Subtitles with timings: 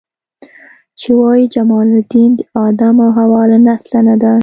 [0.99, 4.33] چې وایي جمال الدین د آدم او حوا له نسله نه دی.